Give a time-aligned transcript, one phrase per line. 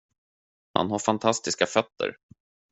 [0.73, 2.17] Han har fantastiska fötter.